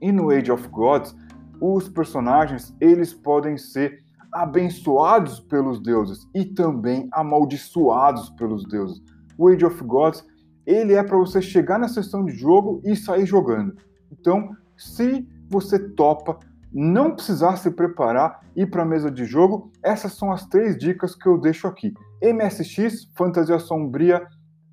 E 0.02 0.12
no 0.12 0.30
Age 0.30 0.52
of 0.52 0.68
Gods, 0.68 1.16
os 1.62 1.88
personagens 1.88 2.76
eles 2.82 3.14
podem 3.14 3.58
ser 3.58 4.04
abençoados 4.36 5.40
pelos 5.40 5.80
deuses 5.80 6.28
e 6.36 6.44
também 6.44 7.08
amaldiçoados 7.14 8.30
pelos 8.32 8.66
deuses. 8.68 9.02
O 9.38 9.48
Age 9.48 9.66
of 9.66 9.82
Gods 9.84 10.26
ele 10.66 10.94
é 10.94 11.04
para 11.04 11.18
você 11.18 11.42
chegar 11.42 11.80
na 11.80 11.88
sessão 11.88 12.26
de 12.26 12.34
jogo 12.34 12.82
e 12.84 12.96
sair 12.96 13.26
jogando. 13.26 13.76
Então, 14.12 14.50
se 14.76 15.28
você 15.50 15.78
topa 15.80 16.40
não 16.74 17.16
precisar 17.16 17.56
se 17.56 17.72
preparar 17.72 18.42
ir 18.56 18.70
para 18.70 18.82
a 18.82 18.86
mesa 18.86 19.10
de 19.10 19.24
jogo, 19.24 19.72
essas 19.82 20.14
são 20.14 20.32
as 20.32 20.46
três 20.48 20.78
dicas 20.78 21.16
que 21.16 21.28
eu 21.28 21.38
deixo 21.38 21.68
aqui. 21.68 21.94
MSX, 22.22 23.10
fantasia 23.16 23.60
sombria, 23.60 24.28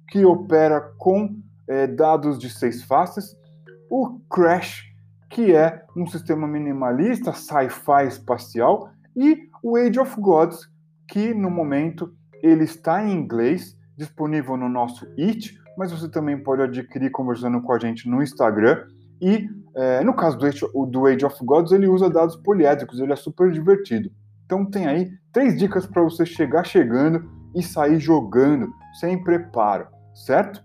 que 0.09 0.25
opera 0.25 0.81
com 0.99 1.37
é, 1.69 1.87
dados 1.87 2.39
de 2.39 2.51
seis 2.51 2.83
faces. 2.83 3.37
O 3.89 4.19
Crash, 4.31 4.83
que 5.31 5.55
é 5.55 5.85
um 5.97 6.07
sistema 6.07 6.49
minimalista, 6.49 7.33
sci-fi 7.33 8.07
espacial. 8.09 8.91
E 9.17 9.49
o 9.63 9.77
Age 9.77 10.01
of 10.01 10.21
Gods, 10.21 10.69
que 11.09 11.35
no 11.35 11.51
momento 11.51 12.13
ele 12.43 12.65
está 12.65 13.05
em 13.05 13.13
inglês, 13.13 13.77
disponível 13.97 14.57
no 14.57 14.69
nosso 14.69 15.07
It, 15.19 15.59
mas 15.77 15.93
você 15.93 16.09
também 16.09 16.43
pode 16.43 16.63
adquirir 16.63 17.11
conversando 17.11 17.61
com 17.61 17.73
a 17.73 17.79
gente 17.79 18.09
no 18.09 18.23
Instagram. 18.23 18.87
E 19.21 19.49
é, 19.75 20.03
no 20.03 20.15
caso 20.15 20.37
do 20.39 20.47
Age, 20.47 20.61
do 20.89 21.07
Age 21.07 21.25
of 21.25 21.45
Gods, 21.45 21.73
ele 21.73 21.87
usa 21.87 22.11
dados 22.11 22.37
poliédricos, 22.37 22.99
ele 22.99 23.13
é 23.13 23.17
super 23.17 23.51
divertido. 23.51 24.11
Então 24.45 24.67
tem 24.67 24.87
aí 24.87 25.11
três 25.33 25.57
dicas 25.59 25.87
para 25.87 26.03
você 26.03 26.27
chegar 26.27 26.65
chegando 26.65 27.31
e 27.55 27.63
sair 27.63 27.99
jogando 27.99 28.69
sem 29.01 29.23
preparo, 29.23 29.87
certo? 30.15 30.63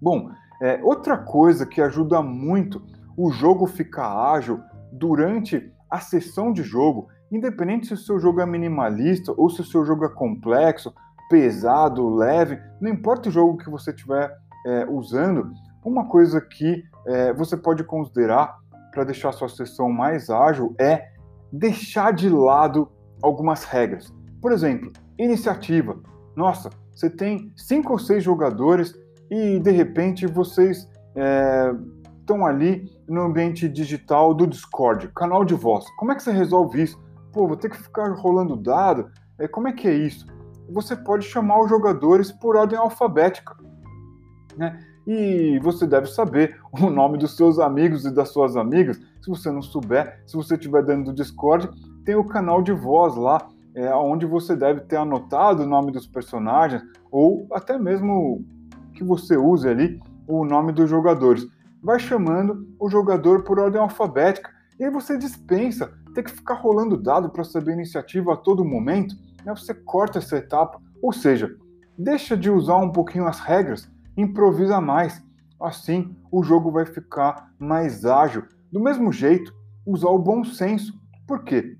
Bom, 0.00 0.30
é, 0.62 0.80
outra 0.82 1.16
coisa 1.16 1.66
que 1.66 1.80
ajuda 1.80 2.22
muito 2.22 2.82
o 3.16 3.30
jogo 3.30 3.66
ficar 3.66 4.32
ágil 4.32 4.60
durante 4.92 5.72
a 5.90 6.00
sessão 6.00 6.52
de 6.52 6.62
jogo, 6.62 7.08
independente 7.30 7.86
se 7.86 7.94
o 7.94 7.96
seu 7.96 8.18
jogo 8.18 8.40
é 8.40 8.46
minimalista 8.46 9.32
ou 9.36 9.48
se 9.48 9.60
o 9.60 9.64
seu 9.64 9.84
jogo 9.84 10.04
é 10.04 10.08
complexo, 10.08 10.92
pesado, 11.30 12.08
leve, 12.14 12.60
não 12.80 12.90
importa 12.90 13.28
o 13.28 13.32
jogo 13.32 13.56
que 13.56 13.70
você 13.70 13.90
estiver 13.90 14.36
é, 14.66 14.84
usando, 14.86 15.50
uma 15.84 16.06
coisa 16.06 16.40
que 16.40 16.84
é, 17.06 17.32
você 17.32 17.56
pode 17.56 17.84
considerar 17.84 18.58
para 18.92 19.04
deixar 19.04 19.32
sua 19.32 19.48
sessão 19.48 19.88
mais 19.90 20.28
ágil 20.28 20.74
é 20.78 21.12
deixar 21.52 22.12
de 22.12 22.28
lado 22.28 22.90
algumas 23.22 23.64
regras. 23.64 24.12
Por 24.40 24.52
exemplo, 24.52 24.92
iniciativa. 25.18 25.98
Nossa, 26.34 26.70
você 26.92 27.08
tem 27.08 27.52
cinco 27.56 27.92
ou 27.92 27.98
seis 27.98 28.24
jogadores 28.24 28.94
e 29.30 29.58
de 29.58 29.70
repente 29.70 30.26
vocês 30.26 30.88
estão 32.18 32.46
é, 32.46 32.50
ali 32.50 32.90
no 33.08 33.22
ambiente 33.22 33.68
digital 33.68 34.34
do 34.34 34.46
Discord, 34.46 35.08
canal 35.14 35.44
de 35.44 35.54
voz. 35.54 35.84
Como 35.96 36.12
é 36.12 36.14
que 36.14 36.22
você 36.22 36.32
resolve 36.32 36.82
isso? 36.82 36.98
Pô, 37.32 37.46
vou 37.46 37.56
ter 37.56 37.70
que 37.70 37.76
ficar 37.76 38.08
rolando 38.12 38.56
dado. 38.56 39.10
É, 39.38 39.46
como 39.46 39.68
é 39.68 39.72
que 39.72 39.86
é 39.88 39.94
isso? 39.94 40.26
Você 40.70 40.96
pode 40.96 41.24
chamar 41.24 41.60
os 41.62 41.68
jogadores 41.68 42.30
por 42.30 42.56
ordem 42.56 42.78
alfabética. 42.78 43.56
Né? 44.56 44.78
E 45.06 45.58
você 45.62 45.86
deve 45.86 46.06
saber 46.06 46.58
o 46.72 46.90
nome 46.90 47.18
dos 47.18 47.36
seus 47.36 47.58
amigos 47.58 48.04
e 48.04 48.14
das 48.14 48.30
suas 48.30 48.56
amigas. 48.56 48.98
Se 49.22 49.28
você 49.28 49.50
não 49.50 49.62
souber, 49.62 50.22
se 50.26 50.36
você 50.36 50.54
estiver 50.54 50.84
dentro 50.84 51.04
do 51.04 51.14
Discord, 51.14 51.68
tem 52.04 52.14
o 52.14 52.24
canal 52.24 52.62
de 52.62 52.72
voz 52.72 53.14
lá, 53.16 53.48
é, 53.74 53.94
onde 53.94 54.26
você 54.26 54.56
deve 54.56 54.80
ter 54.82 54.96
anotado 54.96 55.62
o 55.62 55.66
nome 55.66 55.92
dos 55.92 56.06
personagens, 56.06 56.82
ou 57.10 57.46
até 57.52 57.78
mesmo 57.78 58.44
que 58.94 59.04
você 59.04 59.36
use 59.36 59.68
ali 59.68 60.00
o 60.26 60.44
nome 60.44 60.72
dos 60.72 60.88
jogadores. 60.88 61.46
Vai 61.82 61.98
chamando 61.98 62.68
o 62.78 62.90
jogador 62.90 63.42
por 63.42 63.58
ordem 63.58 63.80
alfabética. 63.80 64.50
E 64.78 64.84
aí 64.84 64.90
você 64.90 65.16
dispensa 65.16 65.92
ter 66.14 66.22
que 66.22 66.30
ficar 66.30 66.54
rolando 66.54 66.96
dado 66.96 67.30
para 67.30 67.44
saber 67.44 67.72
a 67.72 67.74
iniciativa 67.74 68.34
a 68.34 68.36
todo 68.36 68.64
momento. 68.64 69.14
Né? 69.44 69.54
Você 69.54 69.74
corta 69.74 70.18
essa 70.18 70.36
etapa. 70.36 70.80
Ou 71.02 71.12
seja, 71.12 71.54
deixa 71.98 72.36
de 72.36 72.50
usar 72.50 72.76
um 72.76 72.90
pouquinho 72.90 73.26
as 73.26 73.40
regras 73.40 73.90
improvisa 74.16 74.80
mais. 74.80 75.22
Assim, 75.60 76.16
o 76.30 76.42
jogo 76.42 76.70
vai 76.70 76.86
ficar 76.86 77.50
mais 77.58 78.04
ágil. 78.04 78.44
Do 78.72 78.80
mesmo 78.80 79.12
jeito, 79.12 79.54
usar 79.86 80.08
o 80.08 80.18
bom 80.18 80.44
senso. 80.44 80.98
Por 81.26 81.44
quê? 81.44 81.76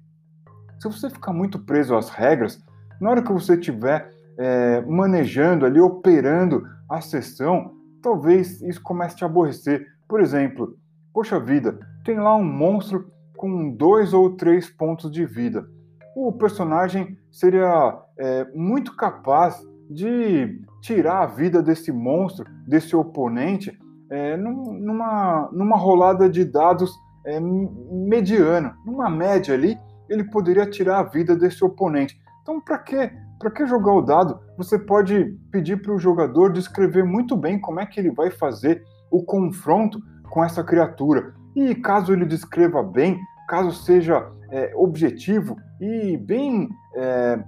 Se 0.79 0.89
você 0.89 1.11
ficar 1.11 1.33
muito 1.33 1.59
preso 1.59 1.97
às 1.97 2.11
regras, 2.11 2.63
na 3.01 3.11
hora 3.11 3.23
que 3.23 3.33
você 3.33 3.55
estiver 3.55 4.11
é, 4.39 4.81
manejando 4.83 5.67
ali, 5.67 5.81
operando 5.81 6.67
a 6.89 7.01
sessão, 7.01 7.75
talvez 8.03 8.61
isso 8.63 8.83
comece 8.83 9.15
a 9.15 9.19
te 9.19 9.25
aborrecer. 9.25 9.87
Por 10.09 10.21
exemplo, 10.21 10.77
poxa 11.13 11.39
vida, 11.39 11.79
tem 12.05 12.19
lá 12.19 12.35
um 12.35 12.45
monstro 12.45 13.11
com 13.41 13.71
dois 13.71 14.13
ou 14.13 14.37
três 14.37 14.69
pontos 14.69 15.11
de 15.11 15.25
vida. 15.25 15.67
O 16.15 16.31
personagem 16.31 17.17
seria 17.31 17.99
é, 18.19 18.47
muito 18.55 18.95
capaz 18.95 19.59
de 19.89 20.61
tirar 20.83 21.23
a 21.23 21.27
vida 21.27 21.63
desse 21.63 21.91
monstro, 21.91 22.45
desse 22.69 22.95
oponente, 22.95 23.73
é, 24.11 24.37
numa, 24.37 25.49
numa 25.53 25.79
rolada 25.79 26.29
de 26.29 26.45
dados 26.45 26.93
é, 27.25 27.41
mediana, 27.41 28.77
numa 28.85 29.09
média 29.09 29.55
ali, 29.55 29.79
ele 30.11 30.25
poderia 30.25 30.69
tirar 30.69 30.99
a 30.99 31.05
vida 31.05 31.35
desse 31.35 31.65
oponente. 31.65 32.21
Então, 32.43 32.61
para 32.61 32.77
que 32.77 33.11
para 33.39 33.51
que 33.51 33.67
jogar 33.67 33.95
o 33.95 34.03
dado? 34.03 34.39
Você 34.59 34.79
pode 34.79 35.35
pedir 35.51 35.81
para 35.81 35.95
o 35.95 35.99
jogador 35.99 36.53
descrever 36.53 37.05
muito 37.05 37.35
bem 37.35 37.59
como 37.59 37.81
é 37.81 37.87
que 37.87 37.99
ele 37.99 38.11
vai 38.11 38.31
fazer 38.31 38.85
o 39.11 39.23
confronto 39.23 39.99
com 40.29 40.45
essa 40.45 40.63
criatura. 40.63 41.33
E 41.57 41.75
caso 41.75 42.13
ele 42.13 42.27
descreva 42.27 42.83
bem, 42.83 43.19
caso 43.51 43.73
seja 43.73 44.31
é, 44.49 44.73
objetivo 44.77 45.57
e 45.81 46.17
bem, 46.17 46.69
é, 46.95 47.43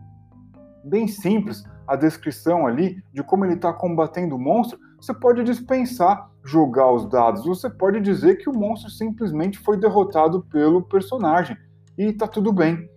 bem 0.82 1.06
simples, 1.06 1.62
a 1.87 1.94
descrição 1.94 2.66
ali 2.66 3.00
de 3.12 3.23
como 3.23 3.44
ele 3.44 3.54
está 3.54 3.73
combatendo 3.73 4.35
o 4.35 4.38
monstro, 4.38 4.80
você 5.00 5.14
pode 5.14 5.44
dispensar 5.44 6.28
jogar 6.44 6.90
os 6.92 7.09
dados. 7.09 7.44
Você 7.44 7.71
pode 7.71 8.00
dizer 8.00 8.37
que 8.37 8.50
o 8.50 8.52
monstro 8.52 8.90
simplesmente 8.90 9.61
foi 9.61 9.76
derrotado 9.76 10.42
pelo 10.50 10.82
personagem 10.82 11.56
e 11.97 12.06
está 12.06 12.26
tudo 12.26 12.52
bem. 12.52 12.90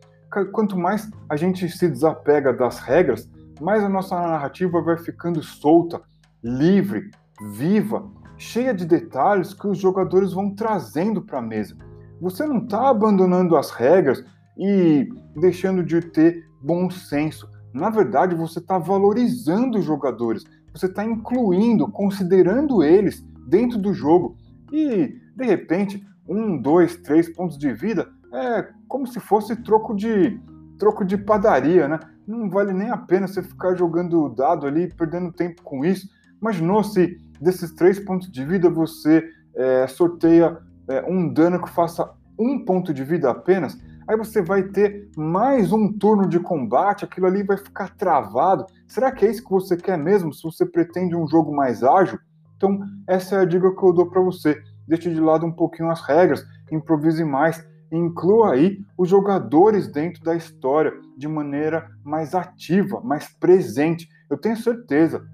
Quanto 0.51 0.75
mais 0.75 1.07
a 1.29 1.35
gente 1.35 1.69
se 1.69 1.88
desapega 1.88 2.51
das 2.51 2.79
regras, 2.79 3.29
mais 3.62 3.83
a 3.83 3.89
nossa 3.89 4.15
narrativa 4.15 4.81
vai 4.81 4.97
ficando 4.97 5.43
solta, 5.43 6.01
livre, 6.43 7.12
viva, 7.51 8.09
cheia 8.35 8.74
de 8.74 8.85
detalhes 8.85 9.53
que 9.53 9.67
os 9.67 9.77
jogadores 9.77 10.33
vão 10.33 10.55
trazendo 10.55 11.21
para 11.21 11.38
a 11.38 11.41
mesa. 11.41 11.77
Você 12.22 12.45
não 12.45 12.60
está 12.60 12.89
abandonando 12.89 13.55
as 13.55 13.72
regras 13.72 14.24
e 14.57 15.10
deixando 15.36 15.84
de 15.84 16.01
ter 16.01 16.43
bom 16.62 16.89
senso. 16.89 17.50
Na 17.74 17.89
verdade, 17.89 18.36
você 18.36 18.60
está 18.60 18.77
valorizando 18.77 19.77
os 19.77 19.86
jogadores, 19.86 20.43
você 20.74 20.86
está 20.86 21.03
incluindo, 21.03 21.89
considerando 21.91 22.81
eles 22.84 23.22
dentro 23.48 23.77
do 23.77 23.93
jogo. 23.93 24.38
E, 24.72 25.13
de 25.36 25.45
repente, 25.45 26.05
um, 26.27 26.57
dois, 26.57 26.95
três 26.98 27.29
pontos 27.29 27.57
de 27.57 27.72
vida 27.74 28.07
é 28.34 28.69
como 28.88 29.05
se 29.05 29.19
fosse 29.19 29.55
troco 29.57 29.95
de 29.95 30.39
troco 30.77 31.05
de 31.05 31.17
padaria, 31.17 31.88
né? 31.88 32.00
Não 32.27 32.50
vale 32.50 32.74
nem 32.74 32.89
a 32.89 32.98
pena 32.98 33.27
você 33.27 33.41
ficar 33.41 33.75
jogando 33.75 34.27
dado 34.29 34.65
ali, 34.65 34.93
perdendo 34.93 35.31
tempo 35.31 35.62
com 35.63 35.86
isso. 35.86 36.10
Imaginou 36.41 36.84
se 36.84 37.17
desses 37.39 37.72
três 37.72 38.00
pontos 38.00 38.29
de 38.29 38.43
vida 38.43 38.69
você 38.69 39.24
é, 39.55 39.88
sorteia 39.88 40.57
é, 40.88 41.04
um 41.08 41.32
dano 41.32 41.62
que 41.62 41.70
faça 41.70 42.10
um 42.38 42.63
ponto 42.63 42.94
de 42.94 43.04
vida 43.04 43.30
apenas? 43.30 43.77
Aí 44.08 44.15
você 44.15 44.39
vai 44.39 44.62
ter 44.62 45.10
mais 45.18 45.72
um 45.72 45.92
turno 45.92 46.27
de 46.27 46.39
combate, 46.39 47.04
aquilo 47.04 47.25
ali 47.25 47.42
vai 47.42 47.58
ficar 47.58 47.96
travado. 47.96 48.65
Será 48.88 49.12
que 49.12 49.25
é 49.25 49.32
isso 49.32 49.44
que 49.44 49.50
você 49.50 49.75
quer 49.75 49.98
mesmo? 49.98 50.32
Se 50.32 50.44
você 50.44 50.63
pretende 50.63 51.15
um 51.15 51.27
jogo 51.27 51.56
mais 51.56 51.84
ágil? 51.84 52.20
Então, 52.56 52.80
essa 53.08 53.36
é 53.36 53.39
a 53.39 53.46
dica 53.46 53.75
que 53.75 53.84
eu 53.84 53.94
dou 53.94 54.08
para 54.08 54.22
você. 54.22 54.62
Deixe 54.88 55.12
de 55.12 55.20
lado 55.20 55.46
um 55.46 55.51
pouquinho 55.51 55.89
as 55.89 56.01
regras, 56.01 56.46
improvise 56.72 57.24
mais, 57.24 57.68
inclua 57.92 58.54
aí 58.54 58.80
os 58.96 59.10
jogadores 59.10 59.88
dentro 59.88 60.24
da 60.24 60.36
história 60.36 60.94
de 61.18 61.27
maneira 61.27 61.89
mais 62.04 62.36
ativa, 62.36 63.01
mais 63.01 63.27
presente. 63.39 64.08
Eu 64.30 64.38
tenho 64.38 64.56
certeza 64.56 65.25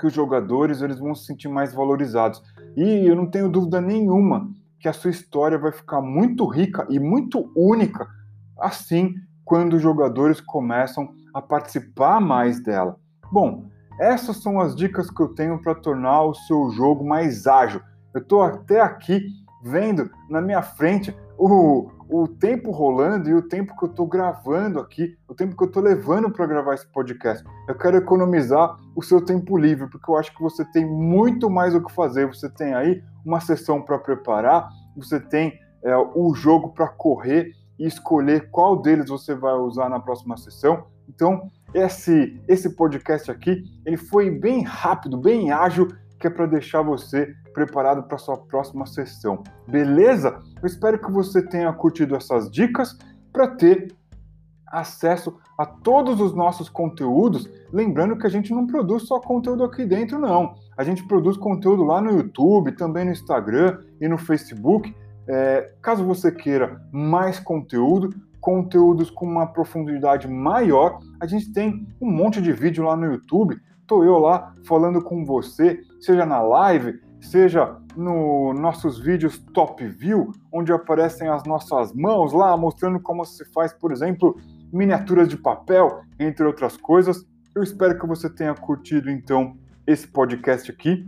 que 0.00 0.06
os 0.06 0.12
jogadores 0.12 0.82
eles 0.82 0.98
vão 0.98 1.14
se 1.14 1.26
sentir 1.26 1.48
mais 1.48 1.72
valorizados. 1.72 2.42
E 2.76 3.06
eu 3.06 3.14
não 3.14 3.30
tenho 3.30 3.48
dúvida 3.48 3.80
nenhuma 3.80 4.50
que 4.84 4.88
a 4.88 4.92
sua 4.92 5.10
história 5.10 5.56
vai 5.56 5.72
ficar 5.72 6.02
muito 6.02 6.46
rica 6.46 6.86
e 6.90 7.00
muito 7.00 7.50
única 7.56 8.06
assim 8.60 9.14
quando 9.42 9.76
os 9.76 9.82
jogadores 9.82 10.42
começam 10.42 11.08
a 11.32 11.40
participar 11.40 12.20
mais 12.20 12.62
dela. 12.62 13.00
Bom, 13.32 13.64
essas 13.98 14.42
são 14.42 14.60
as 14.60 14.76
dicas 14.76 15.08
que 15.08 15.22
eu 15.22 15.28
tenho 15.28 15.58
para 15.62 15.74
tornar 15.74 16.24
o 16.24 16.34
seu 16.34 16.68
jogo 16.72 17.02
mais 17.02 17.46
ágil. 17.46 17.80
Eu 18.12 18.20
estou 18.20 18.42
até 18.42 18.82
aqui 18.82 19.26
vendo 19.64 20.10
na 20.28 20.42
minha 20.42 20.60
frente 20.60 21.16
o, 21.38 21.88
o 22.08 22.28
tempo 22.28 22.70
rolando 22.70 23.28
e 23.28 23.34
o 23.34 23.42
tempo 23.42 23.76
que 23.76 23.84
eu 23.84 23.90
estou 23.90 24.06
gravando 24.06 24.78
aqui, 24.78 25.16
o 25.28 25.34
tempo 25.34 25.56
que 25.56 25.62
eu 25.62 25.68
estou 25.68 25.82
levando 25.82 26.30
para 26.30 26.46
gravar 26.46 26.74
esse 26.74 26.86
podcast. 26.86 27.44
Eu 27.68 27.74
quero 27.74 27.96
economizar 27.96 28.76
o 28.94 29.02
seu 29.02 29.20
tempo 29.24 29.56
livre, 29.56 29.88
porque 29.88 30.10
eu 30.10 30.16
acho 30.16 30.34
que 30.34 30.42
você 30.42 30.64
tem 30.64 30.84
muito 30.84 31.48
mais 31.50 31.74
o 31.74 31.82
que 31.82 31.92
fazer. 31.92 32.26
Você 32.26 32.48
tem 32.48 32.74
aí 32.74 33.02
uma 33.24 33.40
sessão 33.40 33.82
para 33.82 33.98
preparar, 33.98 34.68
você 34.96 35.18
tem 35.18 35.58
é, 35.82 35.96
o 35.96 36.34
jogo 36.34 36.70
para 36.70 36.88
correr 36.88 37.52
e 37.78 37.86
escolher 37.86 38.50
qual 38.50 38.80
deles 38.80 39.08
você 39.08 39.34
vai 39.34 39.54
usar 39.54 39.88
na 39.88 39.98
próxima 39.98 40.36
sessão. 40.36 40.84
Então, 41.08 41.50
esse, 41.72 42.40
esse 42.48 42.74
podcast 42.76 43.30
aqui, 43.30 43.64
ele 43.84 43.96
foi 43.96 44.30
bem 44.30 44.62
rápido, 44.62 45.18
bem 45.18 45.50
ágil, 45.50 45.88
que 46.18 46.26
é 46.26 46.30
para 46.30 46.46
deixar 46.46 46.82
você 46.82 47.34
preparado 47.54 48.02
para 48.02 48.18
sua 48.18 48.36
próxima 48.36 48.84
sessão. 48.84 49.42
Beleza? 49.66 50.42
Eu 50.60 50.66
espero 50.66 50.98
que 50.98 51.10
você 51.10 51.40
tenha 51.40 51.72
curtido 51.72 52.14
essas 52.14 52.50
dicas 52.50 52.98
para 53.32 53.48
ter 53.48 53.94
acesso 54.66 55.38
a 55.56 55.64
todos 55.64 56.20
os 56.20 56.34
nossos 56.34 56.68
conteúdos. 56.68 57.48
Lembrando 57.72 58.18
que 58.18 58.26
a 58.26 58.30
gente 58.30 58.52
não 58.52 58.66
produz 58.66 59.04
só 59.04 59.20
conteúdo 59.20 59.64
aqui 59.64 59.86
dentro, 59.86 60.18
não. 60.18 60.56
A 60.76 60.82
gente 60.82 61.06
produz 61.06 61.36
conteúdo 61.36 61.84
lá 61.84 62.00
no 62.00 62.10
YouTube, 62.10 62.72
também 62.72 63.04
no 63.04 63.12
Instagram 63.12 63.78
e 64.00 64.08
no 64.08 64.18
Facebook. 64.18 64.94
É, 65.26 65.72
caso 65.80 66.04
você 66.04 66.30
queira 66.30 66.82
mais 66.92 67.38
conteúdo, 67.38 68.10
conteúdos 68.40 69.08
com 69.08 69.24
uma 69.24 69.46
profundidade 69.46 70.28
maior, 70.28 70.98
a 71.18 71.26
gente 71.26 71.50
tem 71.52 71.86
um 72.00 72.10
monte 72.10 72.42
de 72.42 72.52
vídeo 72.52 72.84
lá 72.84 72.96
no 72.96 73.06
YouTube. 73.06 73.56
Estou 73.80 74.04
eu 74.04 74.18
lá 74.18 74.54
falando 74.66 75.02
com 75.02 75.24
você, 75.24 75.80
seja 76.00 76.26
na 76.26 76.42
live, 76.42 77.00
seja 77.26 77.76
nos 77.96 78.58
nossos 78.58 78.98
vídeos 78.98 79.38
top 79.52 79.86
view, 79.86 80.32
onde 80.52 80.72
aparecem 80.72 81.28
as 81.28 81.44
nossas 81.44 81.92
mãos 81.92 82.32
lá, 82.32 82.56
mostrando 82.56 83.00
como 83.00 83.24
se 83.24 83.44
faz, 83.46 83.72
por 83.72 83.92
exemplo, 83.92 84.36
miniaturas 84.72 85.28
de 85.28 85.36
papel, 85.36 86.02
entre 86.18 86.44
outras 86.44 86.76
coisas. 86.76 87.24
Eu 87.54 87.62
espero 87.62 87.98
que 87.98 88.06
você 88.06 88.28
tenha 88.28 88.54
curtido 88.54 89.10
então 89.10 89.56
esse 89.86 90.06
podcast 90.06 90.70
aqui. 90.70 91.06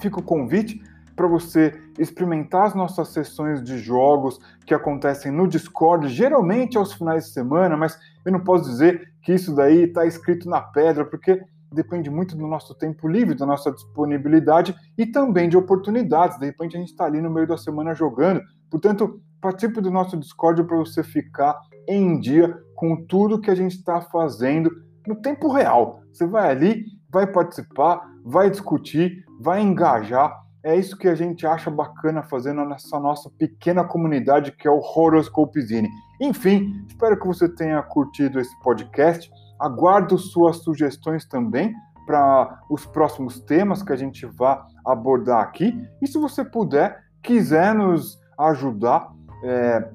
Fica 0.00 0.20
o 0.20 0.22
convite 0.22 0.82
para 1.14 1.26
você 1.26 1.78
experimentar 1.98 2.64
as 2.64 2.74
nossas 2.74 3.08
sessões 3.08 3.62
de 3.62 3.76
jogos 3.78 4.38
que 4.64 4.72
acontecem 4.72 5.30
no 5.30 5.46
Discord, 5.46 6.08
geralmente 6.08 6.78
aos 6.78 6.94
finais 6.94 7.26
de 7.26 7.32
semana, 7.32 7.76
mas 7.76 7.98
eu 8.24 8.32
não 8.32 8.40
posso 8.40 8.64
dizer 8.64 9.12
que 9.22 9.34
isso 9.34 9.54
daí 9.54 9.82
está 9.82 10.06
escrito 10.06 10.48
na 10.48 10.62
pedra, 10.62 11.04
porque 11.04 11.42
depende 11.72 12.10
muito 12.10 12.36
do 12.36 12.46
nosso 12.46 12.74
tempo 12.74 13.06
livre, 13.08 13.34
da 13.34 13.46
nossa 13.46 13.70
disponibilidade 13.70 14.74
e 14.96 15.06
também 15.06 15.48
de 15.48 15.56
oportunidades. 15.56 16.38
De 16.38 16.46
repente 16.46 16.76
a 16.76 16.80
gente 16.80 16.90
está 16.90 17.04
ali 17.04 17.20
no 17.20 17.30
meio 17.30 17.46
da 17.46 17.56
semana 17.56 17.94
jogando. 17.94 18.40
Portanto, 18.70 19.20
participe 19.40 19.80
do 19.80 19.90
nosso 19.90 20.16
Discord 20.16 20.64
para 20.64 20.76
você 20.76 21.02
ficar 21.02 21.58
em 21.88 22.20
dia 22.20 22.56
com 22.74 23.04
tudo 23.06 23.40
que 23.40 23.50
a 23.50 23.54
gente 23.54 23.76
está 23.76 24.00
fazendo 24.00 24.70
no 25.06 25.16
tempo 25.16 25.50
real. 25.50 26.02
Você 26.12 26.26
vai 26.26 26.50
ali, 26.50 26.84
vai 27.10 27.26
participar, 27.26 28.00
vai 28.24 28.50
discutir, 28.50 29.24
vai 29.40 29.60
engajar. 29.62 30.38
É 30.62 30.76
isso 30.76 30.96
que 30.96 31.08
a 31.08 31.14
gente 31.14 31.46
acha 31.46 31.70
bacana 31.70 32.22
fazendo 32.22 32.64
nessa 32.64 33.00
nossa 33.00 33.30
pequena 33.30 33.82
comunidade 33.82 34.52
que 34.52 34.68
é 34.68 34.70
o 34.70 34.80
Horoscopezine. 34.80 35.88
Enfim, 36.20 36.84
espero 36.86 37.18
que 37.18 37.26
você 37.26 37.48
tenha 37.48 37.82
curtido 37.82 38.38
esse 38.38 38.58
podcast. 38.60 39.30
Aguardo 39.60 40.16
suas 40.16 40.58
sugestões 40.58 41.26
também 41.26 41.74
para 42.06 42.60
os 42.68 42.86
próximos 42.86 43.38
temas 43.40 43.82
que 43.82 43.92
a 43.92 43.96
gente 43.96 44.26
vai 44.26 44.60
abordar 44.84 45.40
aqui. 45.42 45.80
E 46.02 46.06
se 46.06 46.18
você 46.18 46.44
puder, 46.44 47.04
quiser 47.22 47.74
nos 47.74 48.18
ajudar, 48.38 49.12
é, 49.44 49.90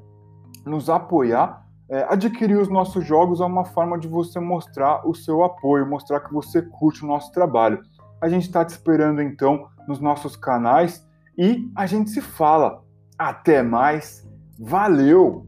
nos 0.65 0.89
apoiar, 0.89 1.65
é, 1.89 2.03
adquirir 2.09 2.57
os 2.57 2.69
nossos 2.69 3.05
jogos 3.05 3.41
é 3.41 3.45
uma 3.45 3.65
forma 3.65 3.99
de 3.99 4.07
você 4.07 4.39
mostrar 4.39 5.07
o 5.07 5.13
seu 5.13 5.43
apoio, 5.43 5.85
mostrar 5.85 6.21
que 6.21 6.33
você 6.33 6.61
curte 6.61 7.03
o 7.03 7.07
nosso 7.07 7.31
trabalho. 7.31 7.81
A 8.21 8.29
gente 8.29 8.43
está 8.43 8.63
te 8.63 8.69
esperando 8.69 9.21
então 9.21 9.67
nos 9.87 9.99
nossos 9.99 10.35
canais 10.35 11.05
e 11.37 11.69
a 11.75 11.85
gente 11.85 12.09
se 12.09 12.21
fala. 12.21 12.83
Até 13.17 13.61
mais, 13.61 14.27
valeu! 14.59 15.45